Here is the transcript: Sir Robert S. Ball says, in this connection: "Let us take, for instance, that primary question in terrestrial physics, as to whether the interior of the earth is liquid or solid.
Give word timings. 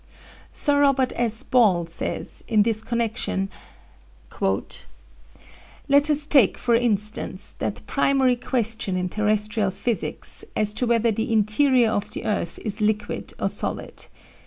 Sir 0.51 0.81
Robert 0.81 1.13
S. 1.15 1.43
Ball 1.43 1.85
says, 1.85 2.43
in 2.47 2.63
this 2.63 2.81
connection: 2.81 3.51
"Let 5.87 6.09
us 6.09 6.25
take, 6.25 6.57
for 6.57 6.73
instance, 6.73 7.53
that 7.59 7.85
primary 7.85 8.35
question 8.35 8.97
in 8.97 9.09
terrestrial 9.09 9.69
physics, 9.69 10.43
as 10.55 10.73
to 10.73 10.87
whether 10.87 11.11
the 11.11 11.31
interior 11.31 11.91
of 11.91 12.09
the 12.09 12.25
earth 12.25 12.57
is 12.65 12.81
liquid 12.81 13.35
or 13.39 13.47
solid. 13.47 14.07